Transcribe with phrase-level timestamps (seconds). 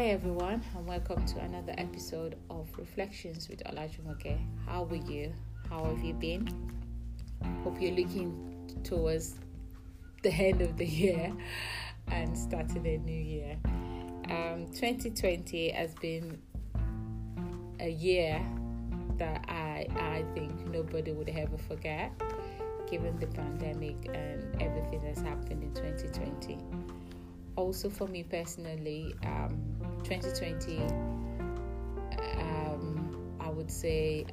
[0.00, 4.38] Hi everyone, and welcome to another episode of Reflections with Olajumoke.
[4.64, 5.30] How are you?
[5.68, 6.48] How have you been?
[7.62, 9.34] Hope you're looking towards
[10.22, 11.30] the end of the year
[12.08, 13.58] and starting a new year.
[14.30, 16.40] Um, 2020 has been
[17.78, 18.40] a year
[19.18, 22.10] that I I think nobody would ever forget,
[22.90, 26.56] given the pandemic and everything that's happened in 2020
[27.56, 29.69] also for me personally, um,
[30.04, 30.78] 2020,
[32.38, 34.26] um, I would say,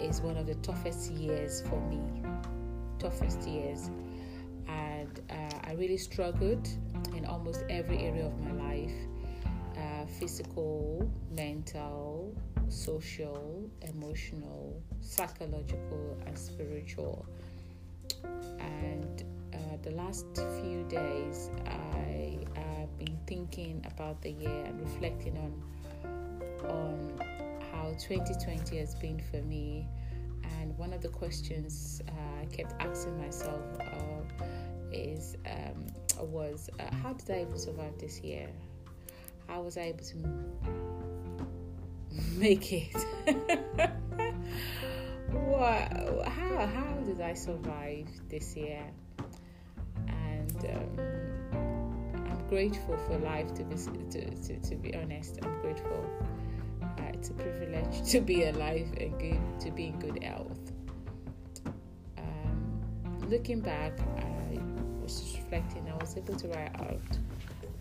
[0.00, 2.00] is one of the toughest years for me.
[2.98, 3.90] Toughest years.
[4.68, 6.68] And uh, I really struggled
[7.16, 8.94] in almost every area of my life
[9.76, 12.34] uh, physical, mental,
[12.68, 17.26] social, emotional, psychological, and spiritual.
[18.58, 20.26] And uh, the last
[20.60, 25.62] few days, I have been thinking about the year and reflecting on
[26.68, 27.18] on
[27.72, 29.86] how 2020 has been for me.
[30.60, 34.22] And one of the questions uh, I kept asking myself uh,
[34.92, 35.86] is um,
[36.20, 38.48] was uh, how did I even survive this year?
[39.48, 40.16] How was I able to
[42.38, 42.94] make it?
[45.30, 46.28] what?
[46.28, 48.84] How how did I survive this year?
[50.70, 53.52] Um, I'm grateful for life.
[53.54, 56.04] To be to, to, to be honest, I'm grateful.
[56.82, 60.72] Uh, it's a privilege to be alive and good to be in good health.
[62.18, 64.58] Um, looking back, I
[65.02, 65.88] was reflecting.
[65.90, 67.00] I was able to write out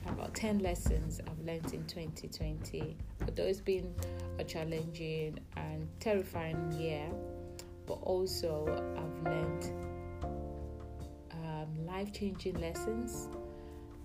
[0.07, 2.97] about 10 lessons I've learned in 2020.
[3.21, 3.93] Although it's been
[4.39, 7.09] a challenging and terrifying year,
[7.85, 8.65] but also
[8.97, 9.71] I've learned
[12.03, 13.29] life changing lessons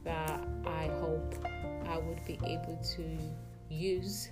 [0.05, 1.35] that I hope
[1.89, 3.19] I would be able to
[3.69, 4.29] use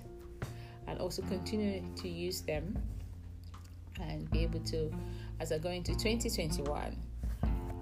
[0.87, 2.77] and also continue to use them
[3.99, 4.89] and be able to,
[5.41, 6.97] as I go into 2021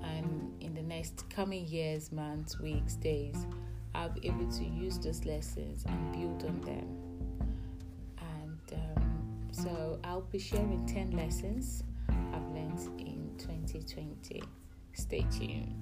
[0.03, 3.45] and in the next coming years, months, weeks, days,
[3.93, 6.97] I'll be able to use those lessons and build on them.
[8.17, 14.41] And um, so I'll be sharing 10 lessons I've learned in 2020.
[14.95, 15.75] Stay tuned.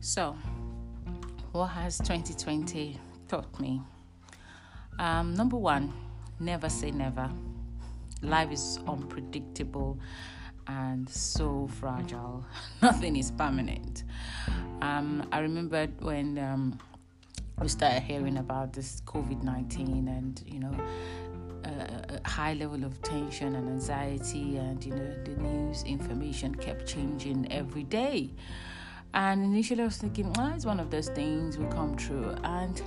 [0.00, 0.36] So,
[1.52, 3.80] what has 2020 taught me?
[4.98, 5.92] Um, number one,
[6.38, 7.30] never say never.
[8.20, 9.98] Life is unpredictable
[10.80, 12.44] and so fragile.
[12.82, 14.04] Nothing is permanent.
[14.80, 16.78] Um, I remember when um,
[17.60, 20.76] we started hearing about this COVID 19 and, you know,
[21.64, 27.50] a, high level of tension and anxiety, and, you know, the news information kept changing
[27.52, 28.30] every day.
[29.14, 32.34] And initially, I was thinking, oh, it's one of those things will come true.
[32.44, 32.80] And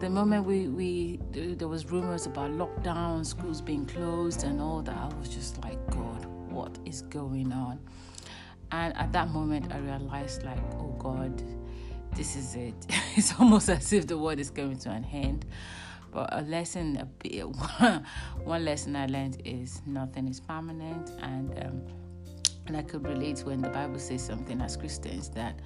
[0.00, 4.96] the moment we, we there was rumors about lockdown, schools being closed, and all that,
[4.96, 7.78] I was just like, God, what is going on?
[8.72, 11.42] And at that moment, I realized, like, oh God,
[12.14, 12.74] this is it.
[13.16, 15.46] it's almost as if the world is coming to an end.
[16.12, 17.42] But a lesson, a bit,
[18.44, 21.82] one lesson I learned is nothing is permanent, and um,
[22.66, 25.60] and I could relate when the Bible says something as Christians that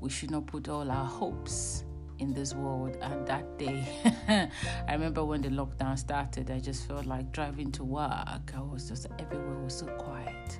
[0.00, 1.84] we should not put all our hopes
[2.20, 2.96] in this world.
[3.00, 3.84] And that day,
[4.88, 8.52] I remember when the lockdown started, I just felt like driving to work.
[8.56, 10.58] I was just everywhere was so quiet.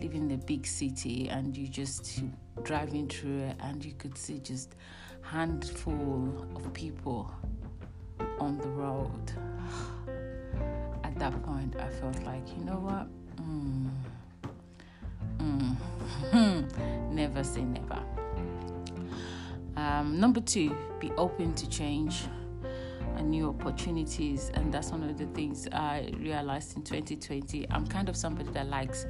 [0.00, 2.22] Living in a big city, and you just
[2.62, 4.76] driving through it, and you could see just
[5.22, 7.30] handful of people
[8.38, 9.32] on the road.
[11.04, 13.08] At that point, I felt like, you know what?
[13.42, 13.90] Mm,
[16.32, 18.02] mm, never say never.
[19.78, 22.24] Um, number two, be open to change
[23.16, 24.50] and new opportunities.
[24.54, 27.64] And that's one of the things I realized in 2020.
[27.70, 29.06] I'm kind of somebody that likes,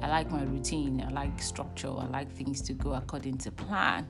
[0.00, 4.06] I like my routine, I like structure, I like things to go according to plan.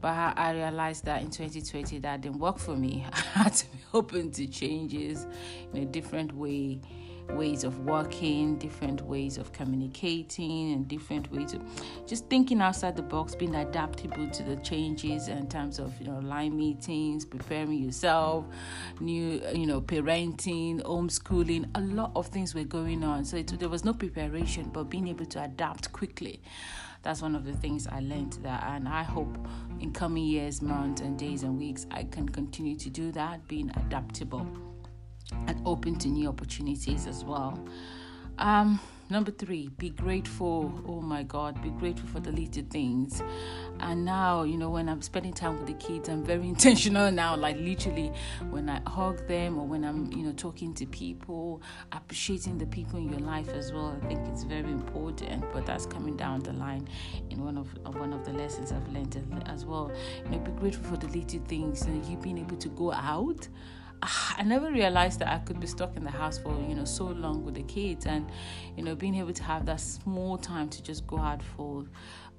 [0.00, 3.04] But I realized that in 2020 that didn't work for me.
[3.12, 5.26] I had to be open to changes
[5.72, 6.80] in a different way
[7.30, 11.62] ways of working, different ways of communicating, and different ways of
[12.06, 16.18] just thinking outside the box, being adaptable to the changes in terms of you know
[16.20, 18.44] line meetings, preparing yourself,
[19.00, 21.68] new you know parenting, homeschooling.
[21.74, 25.08] A lot of things were going on, so it, there was no preparation, but being
[25.08, 26.40] able to adapt quickly.
[27.02, 29.36] That's one of the things I learned that, and I hope
[29.78, 33.70] in coming years, months, and days and weeks, I can continue to do that, being
[33.76, 34.73] adaptable.
[35.32, 37.58] And open to new opportunities as well.
[38.38, 38.80] Um,
[39.10, 40.82] number three, be grateful.
[40.88, 43.22] Oh my God, be grateful for the little things.
[43.80, 47.36] And now, you know, when I'm spending time with the kids, I'm very intentional now.
[47.36, 48.12] Like literally,
[48.50, 51.62] when I hug them or when I'm, you know, talking to people,
[51.92, 53.96] appreciating the people in your life as well.
[54.02, 55.44] I think it's very important.
[55.52, 56.88] But that's coming down the line
[57.30, 59.16] in one of one of the lessons I've learned
[59.46, 59.92] as well.
[60.24, 61.86] You know, be grateful for the little things.
[61.86, 63.48] Know, you being able to go out
[64.02, 67.06] I never realized that I could be stuck in the house for you know so
[67.06, 68.30] long with the kids, and
[68.76, 71.84] you know being able to have that small time to just go out for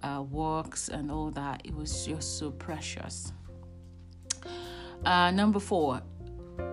[0.04, 1.62] uh, walks and all that.
[1.63, 3.31] It was just so precious.
[5.06, 6.02] Uh, number four,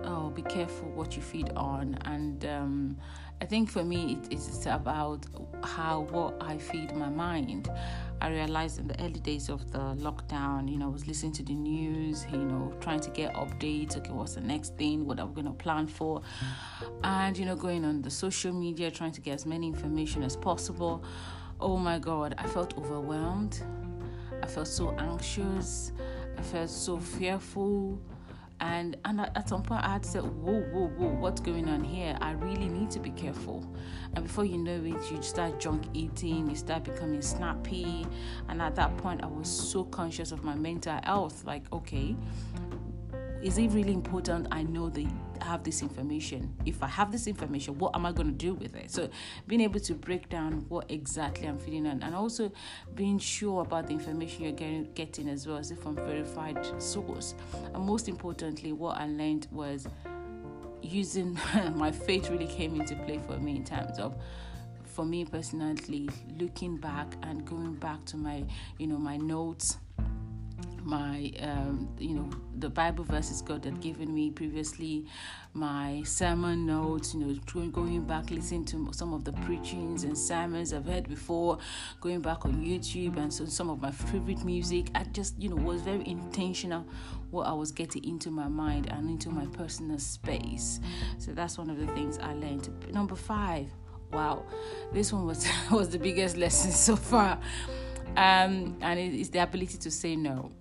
[0.03, 2.97] oh, be careful what you feed on, and um,
[3.43, 5.25] I think for me it is about
[5.65, 7.69] how what I feed my mind.
[8.21, 11.43] I realized in the early days of the lockdown, you know, I was listening to
[11.43, 13.97] the news, you know, trying to get updates.
[13.97, 15.05] Okay, what's the next thing?
[15.05, 16.21] What are we going to plan for?
[17.03, 20.37] And, you know, going on the social media, trying to get as many information as
[20.37, 21.03] possible.
[21.59, 23.61] Oh my God, I felt overwhelmed.
[24.41, 25.91] I felt so anxious.
[26.37, 27.99] I felt so fearful
[28.63, 31.83] and and at some point I had to say, whoa, whoa, whoa, what's going on
[31.83, 32.17] here?
[32.21, 33.61] I really need to be careful.
[34.15, 38.07] And before you know it, you start junk eating, you start becoming snappy.
[38.47, 41.43] And at that point, I was so conscious of my mental health.
[41.45, 42.15] Like, okay,
[43.41, 45.07] is it really important I know they
[45.43, 46.55] have this information?
[46.65, 48.91] If I have this information, what am I going to do with it?
[48.91, 49.09] So,
[49.47, 52.51] being able to break down what exactly I'm feeling on, and also
[52.95, 57.35] being sure about the information you're getting, getting as well as if from verified source.
[57.73, 59.87] And most importantly, what I learned was
[60.81, 61.37] using
[61.75, 64.15] my faith really came into play for me in terms of
[64.83, 66.07] for me personally
[66.39, 68.43] looking back and going back to my
[68.77, 69.77] you know my notes
[70.83, 75.05] my um, you know the bible verses god had given me previously
[75.53, 80.73] my sermon notes you know going back listening to some of the preachings and sermons
[80.73, 81.57] i've heard before
[82.01, 84.89] going back on youtube and so some of my favorite music.
[84.95, 86.85] I just you know was very intentional
[87.31, 90.79] what i was getting into my mind and into my personal space.
[91.17, 92.69] So that's one of the things i learned.
[92.93, 93.67] Number five
[94.11, 94.45] wow
[94.91, 97.39] this one was was the biggest lesson so far.
[98.15, 100.51] Um, and it is the ability to say no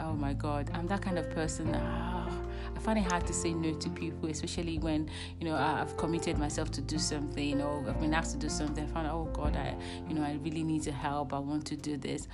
[0.00, 1.74] oh my god i'm that kind of person.
[1.74, 2.44] Oh,
[2.76, 5.08] i find it hard to say no to people especially when
[5.40, 8.84] you know i've committed myself to do something or i've been asked to do something.
[8.84, 9.74] I found oh god i
[10.08, 11.32] you know i really need to help.
[11.32, 12.28] I want to do this.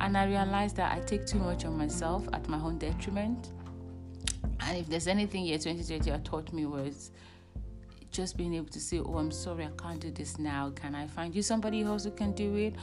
[0.00, 3.50] And i realized that i take too much on myself at my own detriment.
[4.60, 7.10] And if there's anything year 2020 taught me was
[8.18, 10.72] just being able to say, Oh, I'm sorry, I can't do this now.
[10.74, 12.74] Can I find you somebody else who can do it?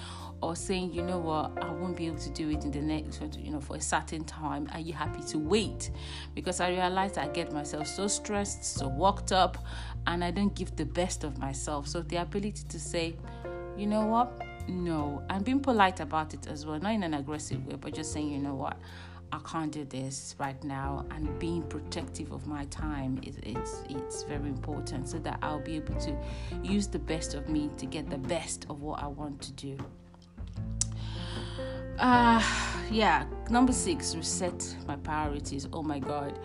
[0.42, 3.22] Or saying, You know what, I won't be able to do it in the next,
[3.38, 4.70] you know, for a certain time.
[4.72, 5.92] Are you happy to wait?
[6.36, 9.58] Because I realized I get myself so stressed, so worked up,
[10.08, 11.86] and I don't give the best of myself.
[11.86, 13.18] So the ability to say,
[13.76, 17.68] You know what, no, and being polite about it as well, not in an aggressive
[17.68, 18.78] way, but just saying, You know what,
[19.36, 24.24] I can't do this right now, and being protective of my time is it's it's
[24.24, 26.16] very important so that I'll be able to
[26.64, 29.78] use the best of me to get the best of what I want to do.
[32.00, 32.42] Uh
[32.90, 35.68] yeah, number six, reset my priorities.
[35.74, 36.40] Oh my god.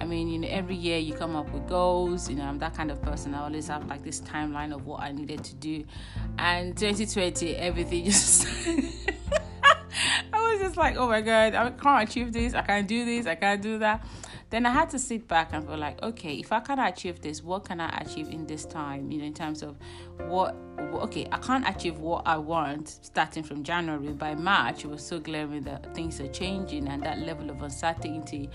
[0.00, 2.74] I mean, you know, every year you come up with goals, you know, I'm that
[2.74, 3.34] kind of person.
[3.34, 5.84] I always have like this timeline of what I needed to do.
[6.38, 8.46] And 2020, everything just
[10.66, 13.62] just like, oh my god, I can't achieve this, I can't do this, I can't
[13.62, 14.04] do that.
[14.50, 17.42] Then I had to sit back and feel like, okay, if I can achieve this,
[17.42, 19.10] what can I achieve in this time?
[19.10, 19.76] You know, in terms of
[20.26, 24.12] what, okay, I can't achieve what I want starting from January.
[24.12, 28.50] By March, it was so glaring that things are changing and that level of uncertainty,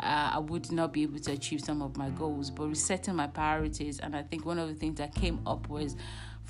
[0.00, 2.50] uh, I would not be able to achieve some of my goals.
[2.50, 5.96] But resetting my priorities, and I think one of the things that came up was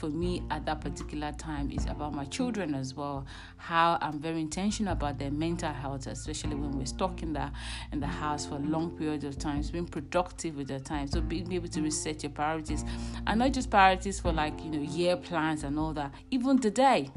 [0.02, 3.24] for me at that particular time is about my children as well.
[3.56, 7.52] How I'm very intentional about their mental health, especially when we're stuck in the
[7.92, 11.06] in the house for long periods of time, being productive with their time.
[11.06, 12.84] So being able to reset your priorities,
[13.28, 16.12] and not just priorities for like you know year plans and all that.
[16.32, 17.08] Even today,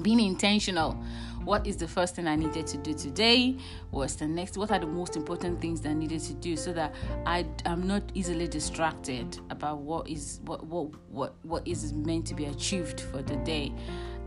[0.00, 0.96] being intentional
[1.44, 3.56] what is the first thing I needed to do today?
[3.90, 4.56] What's the next?
[4.56, 6.94] What are the most important things that I needed to do so that
[7.26, 12.34] I am not easily distracted about what is what what what what is meant to
[12.34, 13.72] be achieved for the day?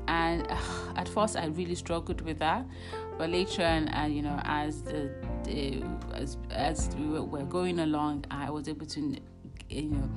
[0.07, 0.57] And uh,
[0.95, 2.65] at first, I really struggled with that,
[3.17, 5.11] but later on, uh, you know, as the,
[5.43, 9.17] the as as we were, were going along, I was able to,
[9.69, 10.09] you know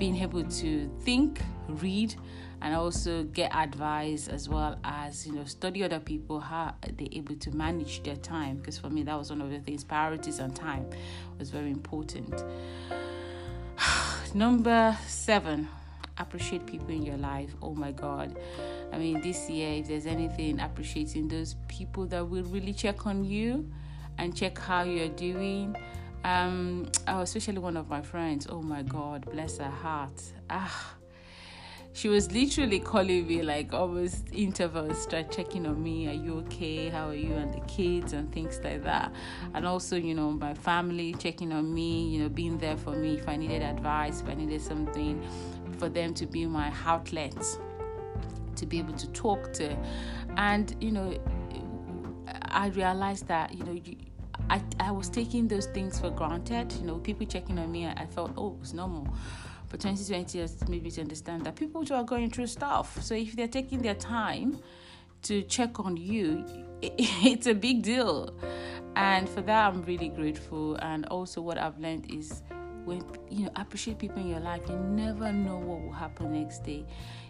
[0.00, 2.14] being able to think, read
[2.62, 7.34] and also get advice as well as you know study other people how they're able
[7.36, 9.84] to manage their time because for me that was one of the things.
[9.84, 10.88] Priorities and time
[11.38, 12.44] was very important.
[14.34, 15.68] Number seven
[16.18, 17.50] appreciate people in your life.
[17.62, 18.38] Oh my god.
[18.92, 23.24] I mean this year if there's anything appreciating those people that will really check on
[23.24, 23.70] you
[24.18, 25.74] and check how you're doing
[26.24, 28.46] um oh, especially one of my friends.
[28.50, 30.22] Oh my god bless her heart.
[30.50, 30.96] Ah
[32.00, 36.08] she was literally calling me like almost intervals, start checking on me.
[36.08, 36.88] Are you okay?
[36.88, 39.12] How are you and the kids and things like that.
[39.52, 43.18] And also, you know, my family checking on me, you know, being there for me
[43.18, 45.22] if I needed advice, if I needed something,
[45.76, 47.36] for them to be my outlet,
[48.56, 49.76] to be able to talk to.
[50.38, 51.18] And, you know,
[52.46, 53.96] I realized that, you know, you,
[54.48, 56.72] I, I was taking those things for granted.
[56.80, 59.06] You know, people checking on me, I felt, oh, it's normal
[59.70, 63.00] for 2020 is maybe to understand that people who are going through stuff.
[63.00, 64.58] So if they're taking their time
[65.22, 66.44] to check on you,
[66.82, 68.34] it's a big deal.
[68.96, 70.74] And for that, I'm really grateful.
[70.76, 72.42] And also, what I've learned is
[72.84, 76.64] when you know appreciate people in your life, you never know what will happen next
[76.64, 76.84] day.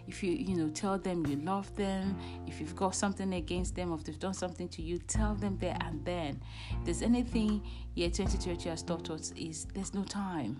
[0.07, 2.17] If you you know tell them you love them,
[2.47, 5.59] if you've got something against them, or if they've done something to you, tell them
[5.59, 6.41] there and then.
[6.71, 7.61] If there's anything,
[7.93, 10.57] yeah, 2020 has taught us is there's no time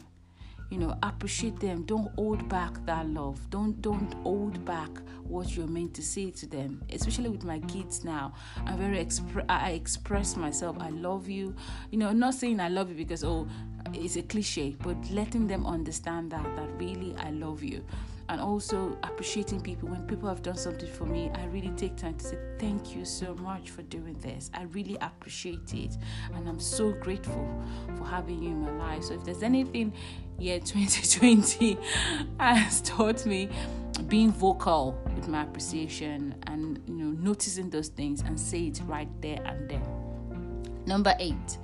[0.72, 1.84] you know appreciate them.
[1.84, 3.38] Don't hold back that love.
[3.50, 4.90] Don't don't hold back
[5.26, 8.34] what you're meant to say to them especially with my kids now.
[8.66, 11.54] I'm very expre- i express myself i love you.
[11.92, 13.48] You know not saying i love you because oh
[13.94, 17.84] it's a cliche but letting them understand that that really i love you.
[18.30, 19.90] And also appreciating people.
[19.90, 23.04] When people have done something for me i really take time to say thank you
[23.04, 24.50] so much for doing this.
[24.54, 25.98] I really appreciate it.
[26.34, 27.62] And i'm so grateful
[27.98, 29.04] for having you in my life.
[29.04, 29.94] So if there's anything
[30.42, 31.78] year 2020
[32.40, 33.50] has taught me
[34.08, 39.10] being vocal with my appreciation and you know noticing those things and say it right
[39.22, 39.82] there and then
[40.86, 41.58] number eight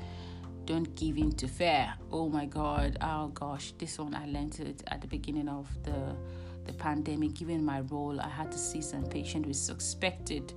[0.65, 4.83] don't give in to fear oh my god oh gosh this one i learned it
[4.87, 6.15] at the beginning of the
[6.67, 10.53] the pandemic, given my role, I had to see some patients with suspected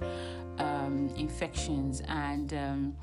[0.58, 2.52] um, infections and.
[2.52, 2.96] Um,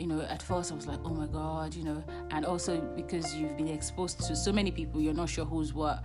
[0.00, 3.34] you know, at first I was like, oh my God, you know, and also because
[3.34, 6.02] you've been exposed to so many people, you're not sure who's what.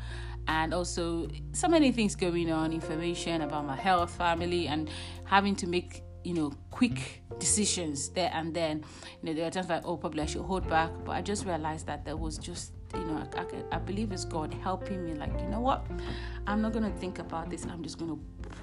[0.48, 4.90] And also, so many things going on, information about my health, family, and
[5.24, 8.84] having to make, you know, quick decisions there and then.
[9.22, 10.92] You know, there are times like, oh, probably I should hold back.
[11.04, 14.26] But I just realized that there was just you know, I, I, I believe it's
[14.26, 15.14] God helping me.
[15.14, 15.86] Like, you know what?
[16.48, 17.66] I'm not gonna think about this.
[17.66, 18.18] I'm just gonna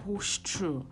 [0.04, 0.86] push through.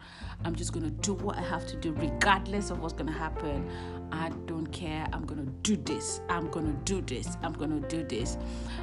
[0.45, 3.69] I'm just gonna do what I have to do, regardless of what's gonna happen.
[4.13, 5.07] I don't care.
[5.13, 6.21] I'm gonna do this.
[6.29, 7.37] I'm gonna do this.
[7.43, 8.37] I'm gonna do this.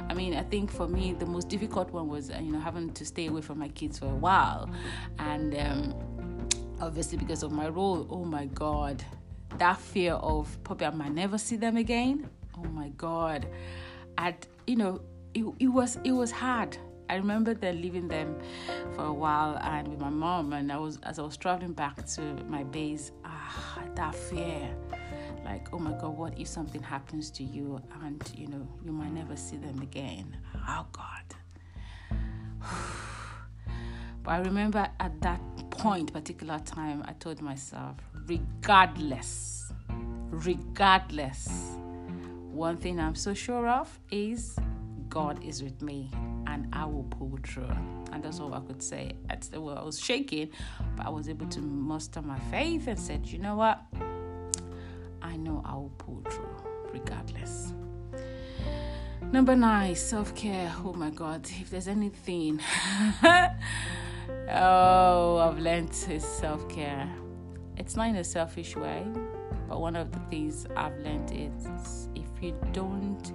[0.08, 3.04] I mean, I think for me, the most difficult one was, you know, having to
[3.04, 4.70] stay away from my kids for a while,
[5.18, 5.94] and um,
[6.80, 8.06] obviously because of my role.
[8.10, 9.04] Oh my God,
[9.58, 12.28] that fear of probably I might never see them again.
[12.56, 13.46] Oh my God.
[14.66, 15.00] You know,
[15.32, 16.76] it, it was it was hard.
[17.10, 18.38] I remember then leaving them
[18.94, 22.04] for a while and with my mom, and I was as I was traveling back
[22.14, 24.68] to my base, ah, that fear,
[25.44, 29.12] like, oh my God, what if something happens to you and you know you might
[29.12, 30.36] never see them again?
[30.68, 31.34] Oh God.
[34.22, 37.96] but I remember at that point, particular time, I told myself,
[38.26, 39.72] regardless,
[40.30, 41.77] regardless
[42.58, 44.58] one thing I'm so sure of is
[45.08, 46.10] God is with me
[46.48, 47.70] and I will pull through.
[48.10, 49.12] And that's all I could say.
[49.30, 50.50] At the well, I was shaking,
[50.96, 53.80] but I was able to muster my faith and said, you know what?
[55.22, 56.50] I know I will pull through
[56.92, 57.72] regardless.
[59.30, 60.72] Number nine, self care.
[60.84, 62.60] Oh my God, if there's anything,
[64.50, 67.08] oh, I've learned is self care.
[67.76, 69.06] It's not in a selfish way,
[69.68, 72.07] but one of the things I've learned is
[72.38, 73.32] if you don't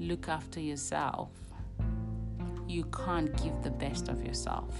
[0.00, 1.30] look after yourself,
[2.66, 4.74] you can't give the best of yourself.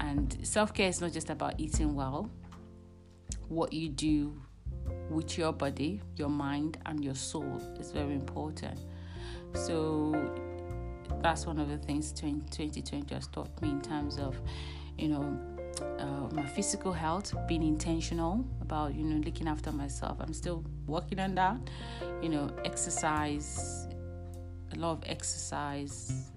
[0.00, 2.30] And self care is not just about eating well,
[3.48, 4.40] what you do
[5.10, 8.78] with your body, your mind, and your soul is very important.
[9.54, 10.14] So
[11.20, 14.36] that's one of the things 2020 has taught me in terms of,
[14.98, 20.18] you know, uh, my physical health, being intentional about you know looking after myself.
[20.20, 21.56] I'm still working on that.
[22.22, 23.88] You know, exercise,
[24.72, 26.30] a lot of exercise,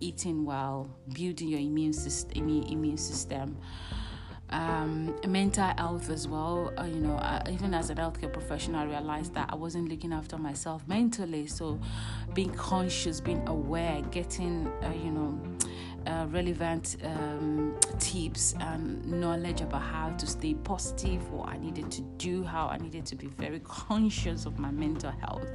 [0.00, 2.48] eating well, building your immune system.
[2.48, 3.56] Immune system.
[4.52, 6.72] Um, mental health as well.
[6.76, 10.12] Uh, you know, uh, even as a healthcare professional, I realized that I wasn't looking
[10.12, 11.46] after myself mentally.
[11.46, 11.78] So,
[12.34, 15.40] being conscious, being aware, getting, uh, you know,
[16.06, 22.02] uh, relevant um, tips and knowledge about how to stay positive, what I needed to
[22.18, 25.48] do, how I needed to be very conscious of my mental health,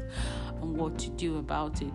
[0.62, 1.94] and what to do about it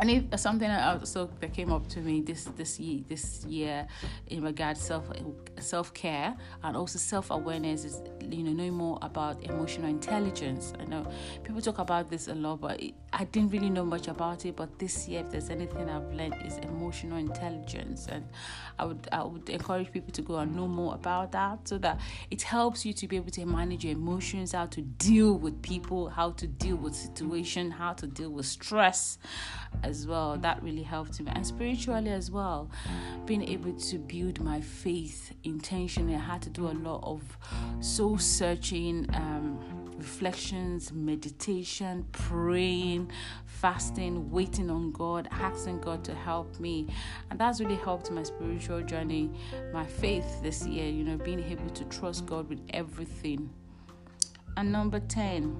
[0.00, 3.86] and if something also that came up to me this this year this year
[4.28, 5.10] in regards self
[5.58, 8.00] self care and also self awareness is
[8.30, 10.72] you know knowing more about emotional intelligence.
[10.78, 11.06] I know
[11.42, 12.80] people talk about this a lot, but
[13.12, 14.56] I didn't really know much about it.
[14.56, 18.24] But this year, if there's anything I've learned, is emotional intelligence, and
[18.78, 22.00] I would I would encourage people to go and know more about that so that
[22.30, 26.08] it helps you to be able to manage your emotions, how to deal with people,
[26.08, 29.18] how to deal with situation, how to deal with stress
[29.88, 30.36] as well.
[30.36, 31.32] That really helped me.
[31.34, 32.70] And spiritually as well,
[33.26, 36.14] being able to build my faith intentionally.
[36.14, 37.22] I had to do a lot of
[37.80, 39.58] soul searching, um,
[39.96, 43.10] reflections, meditation, praying,
[43.46, 46.86] fasting, waiting on God, asking God to help me.
[47.30, 49.30] And that's really helped my spiritual journey,
[49.72, 53.50] my faith this year, you know, being able to trust God with everything.
[54.56, 55.56] And number 10,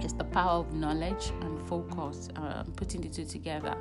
[0.00, 3.76] it's the power of knowledge and focus, uh, putting the two together.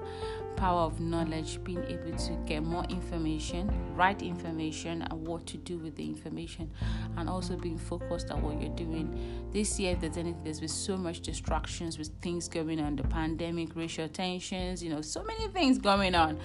[0.55, 5.77] Power of knowledge, being able to get more information, right information, and what to do
[5.77, 6.71] with the information,
[7.17, 9.49] and also being focused on what you're doing.
[9.51, 13.03] This year, if there's anything, there's been so much distractions with things going on, the
[13.03, 16.39] pandemic, racial tensions, you know, so many things going on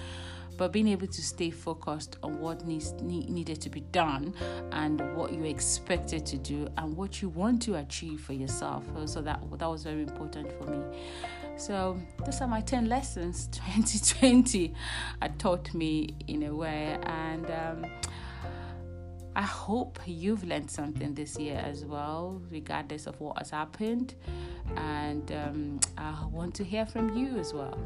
[0.61, 4.31] but being able to stay focused on what needs need, needed to be done
[4.73, 8.83] and what you're expected to do and what you want to achieve for yourself.
[9.05, 10.83] So that that was very important for me.
[11.57, 14.71] So those are my 10 lessons 2020
[15.19, 17.91] had taught me in a way and um,
[19.35, 24.13] I hope you've learned something this year as well, regardless of what has happened.
[24.77, 27.79] And um, I want to hear from you as well.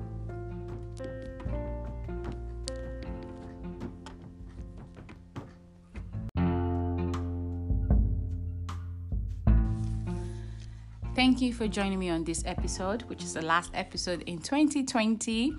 [11.15, 15.55] Thank you for joining me on this episode, which is the last episode in 2020.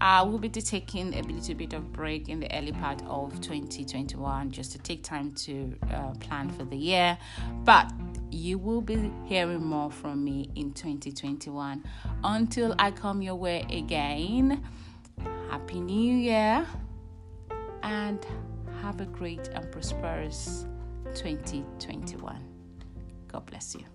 [0.00, 4.50] Uh, we'll be taking a little bit of break in the early part of 2021
[4.50, 7.18] just to take time to uh, plan for the year.
[7.64, 7.92] But
[8.30, 11.84] you will be hearing more from me in 2021.
[12.24, 14.64] Until I come your way again,
[15.50, 16.66] Happy New Year
[17.82, 18.26] and
[18.80, 20.64] have a great and prosperous
[21.14, 22.42] 2021.
[23.28, 23.93] God bless you.